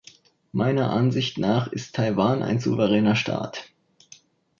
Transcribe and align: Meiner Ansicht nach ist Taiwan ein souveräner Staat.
Meiner 0.51 0.89
Ansicht 0.89 1.37
nach 1.37 1.67
ist 1.71 1.93
Taiwan 1.93 2.41
ein 2.41 2.57
souveräner 2.57 3.15
Staat. 3.15 3.69